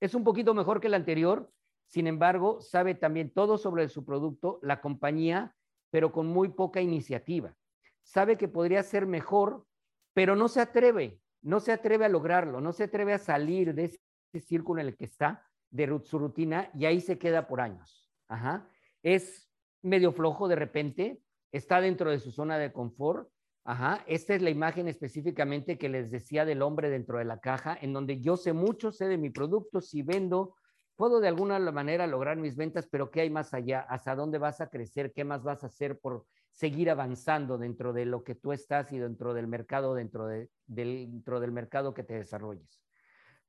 Es 0.00 0.14
un 0.14 0.24
poquito 0.24 0.54
mejor 0.54 0.80
que 0.80 0.86
el 0.86 0.94
anterior, 0.94 1.50
sin 1.86 2.06
embargo, 2.06 2.60
sabe 2.60 2.94
también 2.94 3.30
todo 3.30 3.58
sobre 3.58 3.88
su 3.88 4.04
producto, 4.04 4.60
la 4.62 4.80
compañía, 4.80 5.56
pero 5.90 6.12
con 6.12 6.26
muy 6.26 6.50
poca 6.50 6.80
iniciativa. 6.80 7.54
Sabe 8.02 8.36
que 8.36 8.48
podría 8.48 8.82
ser 8.82 9.06
mejor, 9.06 9.66
pero 10.14 10.36
no 10.36 10.48
se 10.48 10.60
atreve, 10.60 11.20
no 11.42 11.60
se 11.60 11.72
atreve 11.72 12.04
a 12.04 12.08
lograrlo, 12.08 12.60
no 12.60 12.72
se 12.72 12.84
atreve 12.84 13.12
a 13.12 13.18
salir 13.18 13.74
de 13.74 13.84
ese 13.84 14.46
círculo 14.46 14.80
en 14.80 14.88
el 14.88 14.96
que 14.96 15.04
está, 15.04 15.46
de 15.70 16.00
su 16.04 16.18
rutina, 16.18 16.70
y 16.74 16.86
ahí 16.86 17.00
se 17.00 17.18
queda 17.18 17.46
por 17.46 17.60
años. 17.60 18.10
Ajá. 18.28 18.68
Es 19.02 19.48
medio 19.82 20.12
flojo 20.12 20.48
de 20.48 20.56
repente, 20.56 21.22
está 21.52 21.80
dentro 21.80 22.10
de 22.10 22.18
su 22.18 22.30
zona 22.32 22.58
de 22.58 22.72
confort. 22.72 23.28
Ajá. 23.70 24.02
Esta 24.08 24.34
es 24.34 24.42
la 24.42 24.50
imagen 24.50 24.88
específicamente 24.88 25.78
que 25.78 25.88
les 25.88 26.10
decía 26.10 26.44
del 26.44 26.60
hombre 26.60 26.90
dentro 26.90 27.18
de 27.18 27.24
la 27.24 27.38
caja, 27.38 27.78
en 27.80 27.92
donde 27.92 28.20
yo 28.20 28.36
sé 28.36 28.52
mucho, 28.52 28.90
sé 28.90 29.06
de 29.06 29.16
mi 29.16 29.30
producto, 29.30 29.80
si 29.80 30.02
vendo, 30.02 30.56
puedo 30.96 31.20
de 31.20 31.28
alguna 31.28 31.60
manera 31.70 32.08
lograr 32.08 32.36
mis 32.36 32.56
ventas, 32.56 32.88
pero 32.90 33.12
¿qué 33.12 33.20
hay 33.20 33.30
más 33.30 33.54
allá? 33.54 33.86
¿Hasta 33.88 34.16
dónde 34.16 34.38
vas 34.38 34.60
a 34.60 34.70
crecer? 34.70 35.12
¿Qué 35.12 35.22
más 35.22 35.44
vas 35.44 35.62
a 35.62 35.68
hacer 35.68 36.00
por 36.00 36.26
seguir 36.50 36.90
avanzando 36.90 37.58
dentro 37.58 37.92
de 37.92 38.06
lo 38.06 38.24
que 38.24 38.34
tú 38.34 38.50
estás 38.50 38.90
y 38.90 38.98
dentro 38.98 39.34
del 39.34 39.46
mercado, 39.46 39.94
dentro, 39.94 40.26
de, 40.26 40.50
dentro 40.66 41.38
del 41.38 41.52
mercado 41.52 41.94
que 41.94 42.02
te 42.02 42.14
desarrolles? 42.14 42.82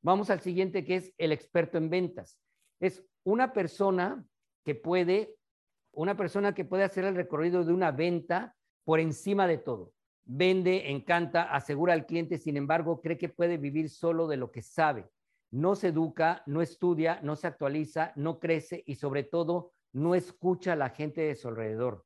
Vamos 0.04 0.30
al 0.30 0.42
siguiente, 0.42 0.86
que 0.86 0.98
es 0.98 1.16
el 1.18 1.32
experto 1.32 1.80
en 1.80 1.90
ventas. 1.90 2.38
Es 2.80 3.04
una 3.24 3.54
persona 3.54 4.24
que 4.64 4.76
puede, 4.76 5.36
una 5.94 6.16
persona 6.16 6.54
que 6.54 6.64
puede 6.64 6.84
hacer 6.84 7.06
el 7.06 7.16
recorrido 7.16 7.66
de 7.66 7.74
una 7.74 7.90
venta 7.90 8.56
por 8.84 9.00
encima 9.00 9.48
de 9.48 9.58
todo. 9.58 9.94
Vende, 10.26 10.92
encanta, 10.92 11.44
asegura 11.44 11.94
al 11.94 12.06
cliente, 12.06 12.38
sin 12.38 12.58
embargo, 12.58 13.02
cree 13.02 13.18
que 13.18 13.30
puede 13.30 13.58
vivir 13.58 13.90
solo 13.90 14.28
de 14.28 14.38
lo 14.38 14.52
que 14.52 14.62
sabe 14.62 15.10
no 15.52 15.76
se 15.76 15.90
educa, 15.90 16.44
no 16.46 16.62
estudia, 16.62 17.20
no 17.22 17.36
se 17.36 17.48
actualiza, 17.48 18.14
no 18.16 18.40
crece 18.40 18.84
y 18.88 18.96
sobre 18.96 19.24
todo 19.24 19.74
no 19.92 20.16
escucha 20.16 20.74
a 20.74 20.78
la 20.78 20.90
gente 20.90 21.22
de 21.22 21.36
su 21.36 21.50
alrededor. 21.50 22.06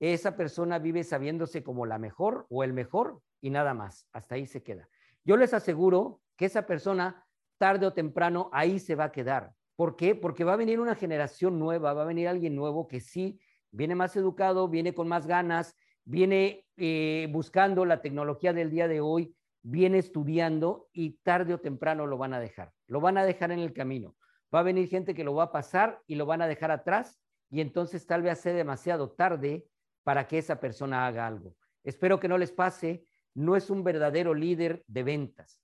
Esa 0.00 0.36
persona 0.36 0.78
vive 0.78 1.04
sabiéndose 1.04 1.62
como 1.62 1.86
la 1.86 1.98
mejor 1.98 2.46
o 2.50 2.64
el 2.64 2.72
mejor 2.72 3.22
y 3.40 3.50
nada 3.50 3.74
más. 3.74 4.08
Hasta 4.12 4.34
ahí 4.34 4.46
se 4.46 4.62
queda. 4.62 4.88
Yo 5.24 5.36
les 5.36 5.54
aseguro 5.54 6.20
que 6.36 6.46
esa 6.46 6.66
persona 6.66 7.24
tarde 7.58 7.86
o 7.86 7.92
temprano 7.92 8.50
ahí 8.52 8.80
se 8.80 8.96
va 8.96 9.04
a 9.04 9.12
quedar. 9.12 9.52
¿Por 9.76 9.96
qué? 9.96 10.14
Porque 10.14 10.44
va 10.44 10.54
a 10.54 10.56
venir 10.56 10.80
una 10.80 10.96
generación 10.96 11.58
nueva, 11.58 11.92
va 11.92 12.02
a 12.02 12.06
venir 12.06 12.26
alguien 12.26 12.56
nuevo 12.56 12.88
que 12.88 13.00
sí 13.00 13.38
viene 13.70 13.94
más 13.94 14.16
educado, 14.16 14.68
viene 14.68 14.94
con 14.94 15.06
más 15.06 15.26
ganas, 15.26 15.76
viene 16.04 16.66
eh, 16.76 17.28
buscando 17.30 17.84
la 17.84 18.00
tecnología 18.02 18.52
del 18.52 18.70
día 18.70 18.88
de 18.88 19.00
hoy, 19.00 19.34
viene 19.62 19.98
estudiando 19.98 20.88
y 20.92 21.18
tarde 21.22 21.54
o 21.54 21.60
temprano 21.60 22.06
lo 22.06 22.18
van 22.18 22.34
a 22.34 22.40
dejar. 22.40 22.72
Lo 22.86 23.00
van 23.00 23.18
a 23.18 23.24
dejar 23.24 23.52
en 23.52 23.58
el 23.60 23.72
camino. 23.72 24.16
Va 24.54 24.60
a 24.60 24.64
venir 24.64 24.88
gente 24.88 25.14
que 25.14 25.24
lo 25.24 25.34
va 25.34 25.44
a 25.44 25.52
pasar 25.52 26.02
y 26.06 26.14
lo 26.14 26.26
van 26.26 26.42
a 26.42 26.48
dejar 26.48 26.70
atrás 26.70 27.20
y 27.50 27.60
entonces 27.60 28.06
tal 28.06 28.22
vez 28.22 28.38
sea 28.38 28.52
demasiado 28.52 29.10
tarde 29.10 29.66
para 30.02 30.26
que 30.26 30.38
esa 30.38 30.60
persona 30.60 31.06
haga 31.06 31.26
algo. 31.26 31.56
Espero 31.84 32.20
que 32.20 32.28
no 32.28 32.38
les 32.38 32.52
pase. 32.52 33.04
No 33.34 33.54
es 33.54 33.70
un 33.70 33.84
verdadero 33.84 34.34
líder 34.34 34.82
de 34.88 35.02
ventas. 35.04 35.60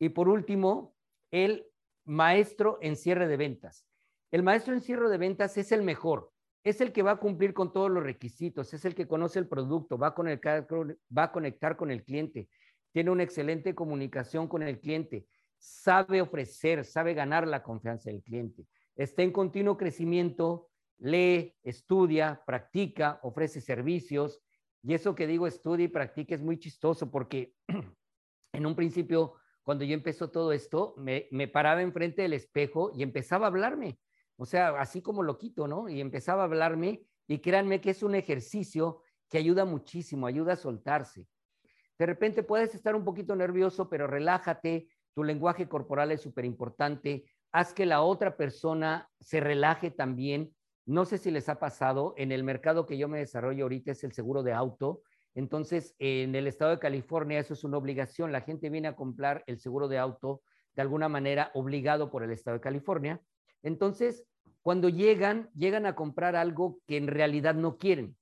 Y 0.00 0.08
por 0.08 0.28
último, 0.28 0.96
el 1.30 1.66
maestro 2.04 2.78
en 2.80 2.96
cierre 2.96 3.28
de 3.28 3.36
ventas. 3.36 3.86
El 4.30 4.42
maestro 4.42 4.74
en 4.74 4.80
cierre 4.80 5.08
de 5.08 5.18
ventas 5.18 5.56
es 5.56 5.70
el 5.70 5.82
mejor. 5.82 6.32
Es 6.64 6.80
el 6.80 6.92
que 6.92 7.02
va 7.02 7.12
a 7.12 7.20
cumplir 7.20 7.52
con 7.52 7.72
todos 7.72 7.90
los 7.90 8.02
requisitos, 8.02 8.72
es 8.72 8.84
el 8.86 8.94
que 8.94 9.06
conoce 9.06 9.38
el 9.38 9.46
producto, 9.46 9.98
va 9.98 10.08
a 10.08 10.14
conectar, 10.14 10.66
va 11.16 11.24
a 11.24 11.32
conectar 11.32 11.76
con 11.76 11.90
el 11.90 12.02
cliente, 12.02 12.48
tiene 12.90 13.10
una 13.10 13.22
excelente 13.22 13.74
comunicación 13.74 14.48
con 14.48 14.62
el 14.62 14.80
cliente, 14.80 15.26
sabe 15.58 16.22
ofrecer, 16.22 16.84
sabe 16.84 17.12
ganar 17.12 17.46
la 17.46 17.62
confianza 17.62 18.10
del 18.10 18.22
cliente, 18.22 18.66
está 18.96 19.22
en 19.22 19.30
continuo 19.30 19.76
crecimiento, 19.76 20.70
lee, 20.98 21.54
estudia, 21.62 22.42
practica, 22.46 23.20
ofrece 23.22 23.60
servicios. 23.60 24.40
Y 24.82 24.94
eso 24.94 25.14
que 25.14 25.26
digo, 25.26 25.46
estudia 25.46 25.84
y 25.84 25.88
practica 25.88 26.34
es 26.34 26.42
muy 26.42 26.58
chistoso 26.58 27.10
porque 27.10 27.54
en 28.52 28.66
un 28.66 28.74
principio, 28.74 29.34
cuando 29.62 29.84
yo 29.84 29.94
empezó 29.94 30.30
todo 30.30 30.52
esto, 30.52 30.94
me, 30.96 31.28
me 31.30 31.48
paraba 31.48 31.82
enfrente 31.82 32.22
del 32.22 32.34
espejo 32.34 32.92
y 32.94 33.02
empezaba 33.02 33.46
a 33.46 33.48
hablarme. 33.48 33.98
O 34.36 34.46
sea, 34.46 34.80
así 34.80 35.00
como 35.00 35.22
lo 35.22 35.38
quito, 35.38 35.68
¿no? 35.68 35.88
Y 35.88 36.00
empezaba 36.00 36.42
a 36.42 36.46
hablarme 36.46 37.04
y 37.26 37.38
créanme 37.38 37.80
que 37.80 37.90
es 37.90 38.02
un 38.02 38.14
ejercicio 38.14 39.02
que 39.28 39.38
ayuda 39.38 39.64
muchísimo, 39.64 40.26
ayuda 40.26 40.54
a 40.54 40.56
soltarse. 40.56 41.26
De 41.98 42.06
repente 42.06 42.42
puedes 42.42 42.74
estar 42.74 42.96
un 42.96 43.04
poquito 43.04 43.36
nervioso, 43.36 43.88
pero 43.88 44.06
relájate, 44.06 44.88
tu 45.14 45.22
lenguaje 45.22 45.68
corporal 45.68 46.10
es 46.10 46.20
súper 46.20 46.44
importante, 46.44 47.24
haz 47.52 47.72
que 47.72 47.86
la 47.86 48.02
otra 48.02 48.36
persona 48.36 49.08
se 49.20 49.38
relaje 49.38 49.90
también. 49.92 50.54
No 50.86 51.04
sé 51.04 51.18
si 51.18 51.30
les 51.30 51.48
ha 51.48 51.60
pasado, 51.60 52.14
en 52.16 52.32
el 52.32 52.42
mercado 52.42 52.84
que 52.84 52.98
yo 52.98 53.08
me 53.08 53.18
desarrollo 53.18 53.64
ahorita 53.64 53.92
es 53.92 54.02
el 54.02 54.12
seguro 54.12 54.42
de 54.42 54.52
auto. 54.52 55.02
Entonces, 55.34 55.94
en 55.98 56.34
el 56.34 56.46
estado 56.46 56.72
de 56.72 56.78
California 56.78 57.38
eso 57.38 57.54
es 57.54 57.64
una 57.64 57.78
obligación. 57.78 58.32
La 58.32 58.40
gente 58.40 58.70
viene 58.70 58.88
a 58.88 58.96
comprar 58.96 59.44
el 59.46 59.58
seguro 59.58 59.88
de 59.88 59.98
auto 59.98 60.42
de 60.74 60.82
alguna 60.82 61.08
manera 61.08 61.52
obligado 61.54 62.10
por 62.10 62.24
el 62.24 62.32
estado 62.32 62.56
de 62.56 62.60
California. 62.60 63.20
Entonces, 63.64 64.24
cuando 64.62 64.88
llegan, 64.88 65.50
llegan 65.54 65.86
a 65.86 65.96
comprar 65.96 66.36
algo 66.36 66.78
que 66.86 66.96
en 66.96 67.08
realidad 67.08 67.56
no 67.56 67.76
quieren 67.78 68.16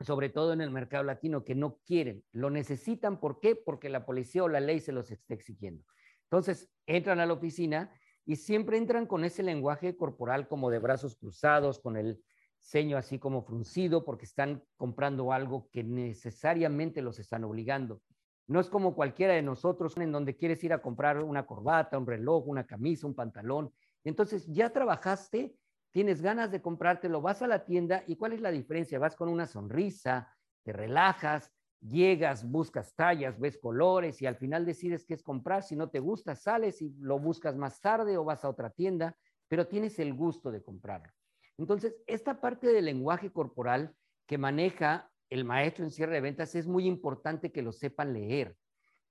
sobre 0.00 0.28
todo 0.28 0.52
en 0.52 0.60
el 0.60 0.70
mercado 0.70 1.04
latino, 1.04 1.44
que 1.44 1.54
no 1.54 1.78
quieren, 1.86 2.24
lo 2.32 2.50
necesitan. 2.50 3.20
¿Por 3.20 3.40
qué? 3.40 3.56
Porque 3.56 3.88
la 3.88 4.04
policía 4.04 4.44
o 4.44 4.48
la 4.48 4.60
ley 4.60 4.80
se 4.80 4.92
los 4.92 5.10
está 5.10 5.34
exigiendo. 5.34 5.84
Entonces, 6.24 6.68
entran 6.86 7.20
a 7.20 7.26
la 7.26 7.32
oficina 7.32 7.92
y 8.24 8.36
siempre 8.36 8.76
entran 8.76 9.06
con 9.06 9.24
ese 9.24 9.42
lenguaje 9.42 9.96
corporal 9.96 10.48
como 10.48 10.70
de 10.70 10.78
brazos 10.78 11.16
cruzados, 11.16 11.78
con 11.78 11.96
el 11.96 12.22
ceño 12.58 12.96
así 12.96 13.18
como 13.18 13.42
fruncido, 13.42 14.04
porque 14.04 14.24
están 14.24 14.64
comprando 14.76 15.32
algo 15.32 15.68
que 15.70 15.84
necesariamente 15.84 17.02
los 17.02 17.18
están 17.18 17.44
obligando. 17.44 18.00
No 18.46 18.60
es 18.60 18.68
como 18.68 18.94
cualquiera 18.94 19.34
de 19.34 19.42
nosotros 19.42 19.96
en 19.96 20.12
donde 20.12 20.36
quieres 20.36 20.62
ir 20.64 20.72
a 20.72 20.82
comprar 20.82 21.22
una 21.22 21.46
corbata, 21.46 21.98
un 21.98 22.06
reloj, 22.06 22.46
una 22.46 22.66
camisa, 22.66 23.06
un 23.06 23.14
pantalón. 23.14 23.72
Entonces, 24.04 24.46
ya 24.46 24.70
trabajaste 24.70 25.56
tienes 25.94 26.20
ganas 26.20 26.50
de 26.50 26.60
comprártelo, 26.60 27.22
vas 27.22 27.40
a 27.40 27.46
la 27.46 27.64
tienda 27.64 28.02
y 28.08 28.16
¿cuál 28.16 28.32
es 28.32 28.40
la 28.40 28.50
diferencia? 28.50 28.98
Vas 28.98 29.14
con 29.14 29.28
una 29.28 29.46
sonrisa, 29.46 30.36
te 30.64 30.72
relajas, 30.72 31.52
llegas, 31.80 32.50
buscas 32.50 32.96
tallas, 32.96 33.38
ves 33.38 33.58
colores 33.58 34.20
y 34.20 34.26
al 34.26 34.34
final 34.34 34.66
decides 34.66 35.04
qué 35.06 35.14
es 35.14 35.22
comprar. 35.22 35.62
Si 35.62 35.76
no 35.76 35.90
te 35.90 36.00
gusta, 36.00 36.34
sales 36.34 36.82
y 36.82 36.92
lo 36.98 37.20
buscas 37.20 37.56
más 37.56 37.80
tarde 37.80 38.16
o 38.16 38.24
vas 38.24 38.44
a 38.44 38.48
otra 38.48 38.70
tienda, 38.70 39.16
pero 39.46 39.68
tienes 39.68 39.98
el 40.00 40.14
gusto 40.14 40.50
de 40.50 40.64
comprarlo. 40.64 41.12
Entonces, 41.58 41.94
esta 42.08 42.40
parte 42.40 42.66
del 42.66 42.86
lenguaje 42.86 43.30
corporal 43.30 43.94
que 44.26 44.36
maneja 44.36 45.12
el 45.30 45.44
maestro 45.44 45.84
en 45.84 45.92
cierre 45.92 46.14
de 46.14 46.20
ventas 46.20 46.56
es 46.56 46.66
muy 46.66 46.86
importante 46.86 47.52
que 47.52 47.62
lo 47.62 47.70
sepan 47.72 48.12
leer. 48.12 48.56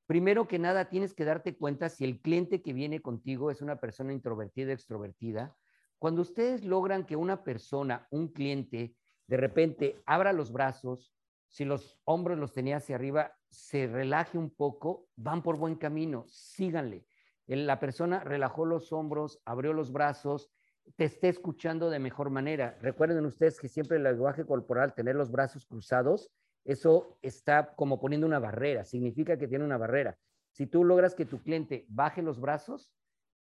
Primero 0.05 0.47
que 0.47 0.59
nada, 0.59 0.89
tienes 0.89 1.13
que 1.13 1.25
darte 1.25 1.55
cuenta 1.57 1.89
si 1.89 2.03
el 2.03 2.21
cliente 2.21 2.61
que 2.61 2.73
viene 2.73 3.01
contigo 3.01 3.51
es 3.51 3.61
una 3.61 3.79
persona 3.79 4.13
introvertida 4.13 4.71
o 4.71 4.73
extrovertida 4.73 5.55
cuando 6.03 6.21
ustedes 6.21 6.65
logran 6.65 7.05
que 7.05 7.15
una 7.15 7.45
persona, 7.45 8.09
un 8.11 8.27
cliente, 8.27 8.93
de 9.25 9.37
repente 9.37 10.03
abra 10.05 10.33
los 10.33 10.51
brazos, 10.51 11.15
si 11.47 11.63
los 11.63 11.97
hombros 12.03 12.37
los 12.37 12.51
tenía 12.51 12.75
hacia 12.75 12.97
arriba, 12.97 13.31
se 13.49 13.87
relaje 13.87 14.37
un 14.37 14.49
poco, 14.49 15.07
van 15.15 15.41
por 15.41 15.57
buen 15.57 15.75
camino, 15.75 16.25
síganle. 16.27 17.07
La 17.47 17.79
persona 17.79 18.19
relajó 18.19 18.65
los 18.65 18.91
hombros, 18.91 19.41
abrió 19.45 19.71
los 19.71 19.93
brazos, 19.93 20.51
te 20.97 21.05
esté 21.05 21.29
escuchando 21.29 21.89
de 21.89 21.99
mejor 21.99 22.29
manera. 22.29 22.77
Recuerden 22.81 23.25
ustedes 23.25 23.57
que 23.57 23.69
siempre 23.69 23.95
el 23.95 24.03
lenguaje 24.03 24.45
corporal, 24.45 24.93
tener 24.93 25.15
los 25.15 25.31
brazos 25.31 25.65
cruzados, 25.65 26.29
eso 26.65 27.17
está 27.21 27.75
como 27.75 27.99
poniendo 27.99 28.27
una 28.27 28.39
barrera, 28.39 28.85
significa 28.85 29.37
que 29.37 29.47
tiene 29.47 29.65
una 29.65 29.77
barrera. 29.77 30.17
Si 30.51 30.67
tú 30.67 30.83
logras 30.83 31.15
que 31.15 31.25
tu 31.25 31.41
cliente 31.41 31.85
baje 31.89 32.21
los 32.21 32.39
brazos, 32.39 32.91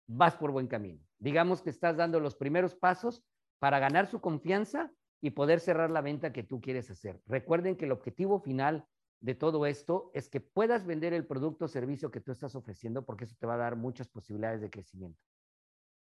vas 0.07 0.35
por 0.35 0.51
buen 0.51 0.67
camino. 0.67 1.01
Digamos 1.19 1.61
que 1.61 1.69
estás 1.69 1.97
dando 1.97 2.19
los 2.19 2.35
primeros 2.35 2.75
pasos 2.75 3.23
para 3.59 3.79
ganar 3.79 4.07
su 4.07 4.19
confianza 4.19 4.91
y 5.21 5.31
poder 5.31 5.59
cerrar 5.59 5.89
la 5.89 6.01
venta 6.01 6.33
que 6.33 6.43
tú 6.43 6.59
quieres 6.59 6.89
hacer. 6.91 7.21
Recuerden 7.25 7.77
que 7.77 7.85
el 7.85 7.91
objetivo 7.91 8.39
final 8.39 8.85
de 9.21 9.35
todo 9.35 9.65
esto 9.65 10.11
es 10.13 10.27
que 10.27 10.41
puedas 10.41 10.85
vender 10.85 11.13
el 11.13 11.25
producto 11.25 11.65
o 11.65 11.67
servicio 11.69 12.11
que 12.11 12.19
tú 12.19 12.33
estás 12.33 12.55
ofreciendo 12.55 13.05
porque 13.05 13.23
eso 13.23 13.35
te 13.39 13.47
va 13.47 13.53
a 13.53 13.57
dar 13.57 13.77
muchas 13.77 14.09
posibilidades 14.09 14.59
de 14.59 14.69
crecimiento. 14.69 15.17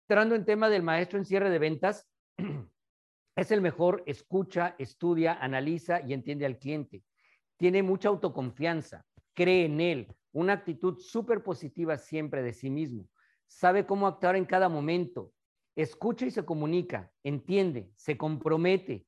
Entrando 0.09 0.37
en 0.37 0.45
tema 0.45 0.69
del 0.69 0.85
maestro 0.85 1.19
en 1.19 1.25
cierre 1.25 1.51
de 1.51 1.59
ventas, 1.59 2.09
es 3.37 3.51
el 3.51 3.61
mejor, 3.61 4.03
escucha, 4.07 4.75
estudia, 4.79 5.35
analiza 5.35 6.01
y 6.07 6.13
entiende 6.13 6.47
al 6.47 6.59
cliente. 6.59 7.03
Tiene 7.57 7.83
mucha 7.83 8.09
autoconfianza, 8.09 9.05
cree 9.35 9.67
en 9.67 9.81
él, 9.81 10.17
una 10.33 10.55
actitud 10.55 10.99
súper 10.99 11.43
positiva 11.43 11.97
siempre 11.99 12.43
de 12.43 12.53
sí 12.53 12.71
mismo 12.71 13.09
sabe 13.51 13.85
cómo 13.85 14.07
actuar 14.07 14.37
en 14.37 14.45
cada 14.45 14.69
momento, 14.69 15.33
escucha 15.75 16.25
y 16.25 16.31
se 16.31 16.45
comunica, 16.45 17.11
entiende, 17.25 17.91
se 17.97 18.17
compromete, 18.17 19.07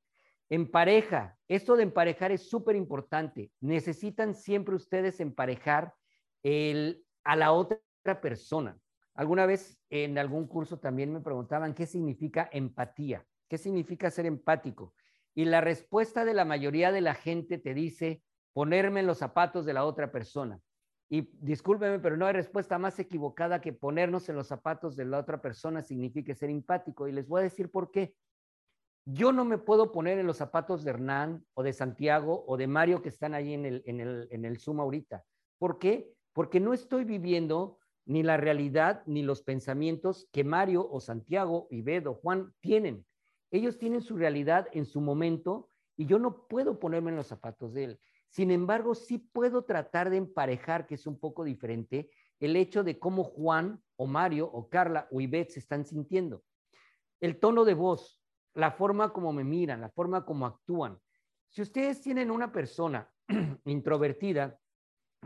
empareja. 0.51 1.39
Esto 1.49 1.77
de 1.77 1.85
emparejar 1.85 2.33
es 2.33 2.51
súper 2.51 2.75
importante. 2.75 3.53
Necesitan 3.61 4.35
siempre 4.35 4.75
ustedes 4.75 5.21
emparejar 5.21 5.95
el, 6.43 7.05
a 7.25 7.37
la 7.37 7.53
otra 7.53 7.81
otra 8.03 8.21
persona. 8.21 8.77
Alguna 9.15 9.47
vez 9.47 9.79
en 9.89 10.19
algún 10.19 10.49
curso 10.49 10.81
también 10.81 11.13
me 11.13 11.21
preguntaban 11.21 11.73
qué 11.73 11.87
significa 11.87 12.49
empatía, 12.53 13.25
qué 13.53 13.59
significa 13.59 14.11
ser 14.11 14.25
empático. 14.25 14.95
Y 15.35 15.45
la 15.45 15.61
respuesta 15.61 16.25
de 16.25 16.33
la 16.33 16.47
mayoría 16.47 16.91
de 16.91 17.03
la 17.03 17.13
gente 17.13 17.59
te 17.59 17.75
dice 17.75 18.23
ponerme 18.55 19.01
en 19.01 19.07
los 19.07 19.19
zapatos 19.19 19.67
de 19.67 19.75
la 19.75 19.85
otra 19.85 20.11
persona. 20.11 20.59
Y 21.11 21.29
discúlpeme, 21.39 21.99
pero 21.99 22.17
no 22.17 22.25
hay 22.25 22.33
respuesta 22.33 22.79
más 22.79 22.99
equivocada 22.99 23.61
que 23.61 23.75
ponernos 23.75 24.27
en 24.31 24.37
los 24.37 24.47
zapatos 24.47 24.97
de 24.97 25.05
la 25.05 25.19
otra 25.19 25.43
persona 25.43 25.83
signifique 25.83 26.35
ser 26.35 26.49
empático. 26.49 27.07
Y 27.07 27.13
les 27.13 27.29
voy 27.29 27.41
a 27.41 27.45
decir 27.45 27.71
por 27.71 27.91
qué. 27.91 28.15
Yo 29.05 29.33
no 29.33 29.45
me 29.45 29.59
puedo 29.59 29.93
poner 29.93 30.19
en 30.19 30.27
los 30.27 30.39
zapatos 30.39 30.83
de 30.83 30.93
Hernán 30.93 31.45
o 31.53 31.63
de 31.63 31.75
Santiago 31.75 32.47
o 32.47 32.57
de 32.57 32.69
Mario 32.69 33.03
que 33.03 33.11
están 33.11 33.35
ahí 33.35 33.53
en 33.53 33.67
el, 33.67 33.83
en 33.85 34.01
el, 34.01 34.29
en 34.31 34.47
el 34.47 34.57
Zoom 34.61 34.81
ahorita. 34.81 35.27
¿Por 35.59 35.79
qué? 35.79 36.11
Porque 36.33 36.59
no 36.59 36.73
estoy 36.73 37.05
viviendo 37.05 37.79
ni 38.07 38.23
la 38.23 38.39
realidad 38.39 39.03
ni 39.05 39.23
los 39.23 39.43
pensamientos 39.43 40.27
que 40.33 40.43
Mario 40.43 40.89
o 40.91 41.01
Santiago, 41.01 41.69
Ibedo, 41.71 42.15
Juan 42.15 42.55
tienen. 42.61 43.05
Ellos 43.53 43.79
tienen 43.79 44.01
su 44.01 44.17
realidad 44.17 44.67
en 44.73 44.87
su 44.87 45.01
momento 45.01 45.69
y 45.97 46.07
yo 46.07 46.19
no 46.19 46.49
puedo 46.49 46.81
ponerme 46.81 47.11
en 47.11 47.17
los 47.17 47.29
zapatos 47.29 47.75
de 47.75 47.85
él. 47.85 48.01
Sin 48.29 48.51
embargo, 48.51 48.95
sí 48.95 49.19
puedo 49.19 49.65
tratar 49.65 50.09
de 50.09 50.17
emparejar, 50.17 50.87
que 50.87 50.95
es 50.95 51.07
un 51.07 51.21
poco 51.21 51.45
diferente, 51.45 52.11
el 52.41 52.57
hecho 52.57 52.83
de 52.83 52.99
cómo 52.99 53.23
Juan 53.23 53.81
o 53.97 54.07
Mario 54.07 54.47
o 54.47 54.69
Carla 54.69 55.07
o 55.11 55.21
Ivette 55.21 55.53
se 55.53 55.61
están 55.61 55.85
sintiendo. 55.85 56.43
El 57.21 57.39
tono 57.39 57.65
de 57.65 57.75
voz, 57.75 58.21
la 58.55 58.73
forma 58.73 59.13
como 59.13 59.35
me 59.35 59.45
miran, 59.45 59.83
la 59.83 59.91
forma 59.91 60.25
como 60.25 60.47
actúan. 60.47 60.99
Si 61.49 61.61
ustedes 61.61 62.01
tienen 62.01 62.31
una 62.31 62.51
persona 62.51 63.13
introvertida 63.67 64.59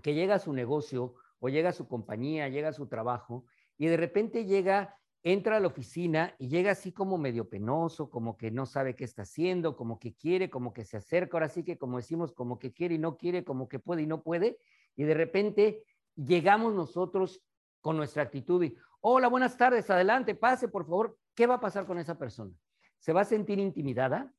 que 0.02 0.14
llega 0.14 0.34
a 0.34 0.40
su 0.40 0.52
negocio 0.52 1.14
o 1.38 1.48
llega 1.48 1.68
a 1.68 1.72
su 1.72 1.86
compañía, 1.86 2.48
llega 2.48 2.70
a 2.70 2.72
su 2.72 2.88
trabajo 2.88 3.44
y 3.78 3.86
de 3.86 3.96
repente 3.96 4.46
llega, 4.46 4.98
entra 5.26 5.56
a 5.56 5.60
la 5.60 5.66
oficina 5.66 6.34
y 6.38 6.48
llega 6.48 6.70
así 6.70 6.92
como 6.92 7.18
medio 7.18 7.48
penoso, 7.48 8.10
como 8.10 8.36
que 8.36 8.50
no 8.50 8.64
sabe 8.64 8.94
qué 8.94 9.04
está 9.04 9.22
haciendo, 9.22 9.76
como 9.76 9.98
que 9.98 10.14
quiere, 10.14 10.48
como 10.50 10.72
que 10.72 10.84
se 10.84 10.96
acerca, 10.96 11.36
ahora 11.36 11.48
sí 11.48 11.64
que 11.64 11.76
como 11.76 11.96
decimos, 11.96 12.32
como 12.32 12.58
que 12.58 12.72
quiere 12.72 12.94
y 12.94 12.98
no 12.98 13.16
quiere, 13.16 13.44
como 13.44 13.68
que 13.68 13.80
puede 13.80 14.02
y 14.02 14.06
no 14.06 14.22
puede, 14.22 14.58
y 14.94 15.02
de 15.02 15.14
repente 15.14 15.82
llegamos 16.14 16.74
nosotros 16.74 17.42
con 17.80 17.96
nuestra 17.96 18.22
actitud 18.22 18.62
y, 18.62 18.76
hola, 19.00 19.26
buenas 19.26 19.56
tardes, 19.56 19.90
adelante, 19.90 20.36
pase, 20.36 20.68
por 20.68 20.84
favor, 20.84 21.18
¿qué 21.34 21.48
va 21.48 21.56
a 21.56 21.60
pasar 21.60 21.86
con 21.86 21.98
esa 21.98 22.16
persona? 22.16 22.52
se 22.98 23.12
va 23.12 23.22
a 23.22 23.24
sentir 23.24 23.58
intimidada, 23.58 24.32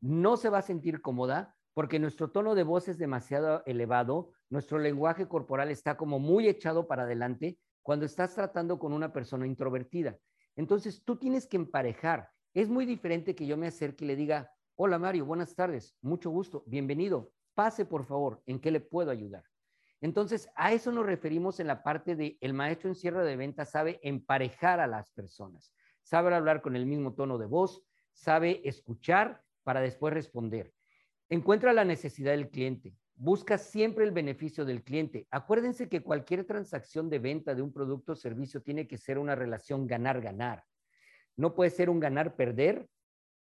no 0.00 0.36
se 0.36 0.48
va 0.48 0.58
a 0.58 0.62
sentir 0.62 1.02
cómoda, 1.02 1.56
porque 1.74 1.98
nuestro 1.98 2.30
tono 2.30 2.54
de 2.54 2.62
voz 2.62 2.88
es 2.88 2.98
demasiado 2.98 3.62
elevado, 3.66 4.32
nuestro 4.48 4.78
lenguaje 4.78 5.28
corporal 5.28 5.70
está 5.70 5.96
como 5.96 6.18
muy 6.18 6.48
echado 6.48 6.86
para 6.86 7.02
adelante 7.02 7.58
cuando 7.90 8.06
estás 8.06 8.36
tratando 8.36 8.78
con 8.78 8.92
una 8.92 9.12
persona 9.12 9.48
introvertida. 9.48 10.16
Entonces, 10.54 11.02
tú 11.04 11.16
tienes 11.16 11.48
que 11.48 11.56
emparejar. 11.56 12.30
Es 12.54 12.68
muy 12.68 12.86
diferente 12.86 13.34
que 13.34 13.48
yo 13.48 13.56
me 13.56 13.66
acerque 13.66 14.04
y 14.04 14.06
le 14.06 14.14
diga, 14.14 14.48
hola 14.76 14.96
Mario, 14.96 15.26
buenas 15.26 15.56
tardes, 15.56 15.96
mucho 16.00 16.30
gusto, 16.30 16.62
bienvenido, 16.68 17.32
pase 17.52 17.84
por 17.84 18.04
favor, 18.06 18.44
¿en 18.46 18.60
qué 18.60 18.70
le 18.70 18.78
puedo 18.78 19.10
ayudar? 19.10 19.42
Entonces, 20.00 20.48
a 20.54 20.72
eso 20.72 20.92
nos 20.92 21.04
referimos 21.04 21.58
en 21.58 21.66
la 21.66 21.82
parte 21.82 22.14
de 22.14 22.38
el 22.40 22.54
maestro 22.54 22.88
en 22.88 22.94
cierre 22.94 23.24
de 23.24 23.34
ventas 23.34 23.70
sabe 23.70 23.98
emparejar 24.04 24.78
a 24.78 24.86
las 24.86 25.10
personas 25.10 25.72
sabe 26.04 26.32
hablar 26.32 26.62
con 26.62 26.76
el 26.76 26.86
mismo 26.86 27.14
tono 27.14 27.38
de 27.38 27.46
voz, 27.46 27.82
sabe 28.12 28.60
escuchar 28.68 29.42
para 29.64 29.80
después 29.80 30.14
responder. 30.14 30.72
Encuentra 31.28 31.72
la 31.72 31.84
necesidad 31.84 32.30
del 32.30 32.50
cliente, 32.50 32.94
busca 33.20 33.58
siempre 33.58 34.04
el 34.04 34.12
beneficio 34.12 34.64
del 34.64 34.82
cliente. 34.82 35.26
Acuérdense 35.30 35.90
que 35.90 36.02
cualquier 36.02 36.44
transacción 36.44 37.10
de 37.10 37.18
venta 37.18 37.54
de 37.54 37.60
un 37.60 37.70
producto 37.70 38.12
o 38.12 38.16
servicio 38.16 38.62
tiene 38.62 38.88
que 38.88 38.96
ser 38.96 39.18
una 39.18 39.34
relación 39.34 39.86
ganar-ganar. 39.86 40.64
No 41.36 41.54
puede 41.54 41.70
ser 41.70 41.90
un 41.90 42.00
ganar-perder 42.00 42.88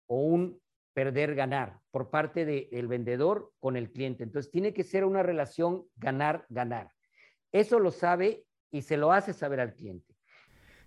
o 0.08 0.22
un 0.22 0.60
perder-ganar 0.94 1.80
por 1.92 2.10
parte 2.10 2.44
del 2.44 2.88
vendedor 2.88 3.52
con 3.60 3.78
el 3.78 3.92
cliente. 3.92 4.24
Entonces, 4.24 4.52
tiene 4.52 4.74
que 4.74 4.84
ser 4.84 5.06
una 5.06 5.22
relación 5.22 5.86
ganar-ganar. 5.96 6.92
Eso 7.52 7.78
lo 7.78 7.92
sabe 7.92 8.46
y 8.72 8.82
se 8.82 8.98
lo 8.98 9.12
hace 9.12 9.32
saber 9.32 9.60
al 9.60 9.76
cliente. 9.76 10.17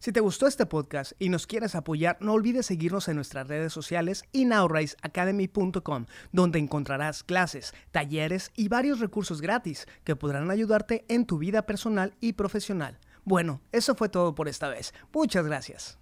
Si 0.00 0.12
te 0.12 0.20
gustó 0.20 0.46
este 0.46 0.64
podcast 0.64 1.12
y 1.18 1.28
nos 1.28 1.46
quieres 1.46 1.74
apoyar, 1.74 2.16
no 2.20 2.32
olvides 2.32 2.64
seguirnos 2.64 3.06
en 3.08 3.16
nuestras 3.16 3.48
redes 3.48 3.74
sociales 3.74 4.24
y 4.32 4.46
nowriseacademy.com, 4.46 6.06
donde 6.32 6.58
encontrarás 6.58 7.22
clases, 7.22 7.74
talleres 7.90 8.50
y 8.56 8.68
varios 8.68 9.00
recursos 9.00 9.42
gratis 9.42 9.86
que 10.04 10.16
podrán 10.16 10.50
ayudarte 10.50 11.04
en 11.08 11.26
tu 11.26 11.36
vida 11.36 11.66
personal 11.66 12.14
y 12.18 12.32
profesional. 12.32 12.98
Bueno, 13.24 13.60
eso 13.72 13.94
fue 13.94 14.08
todo 14.08 14.34
por 14.34 14.48
esta 14.48 14.70
vez. 14.70 14.94
Muchas 15.12 15.44
gracias. 15.44 15.99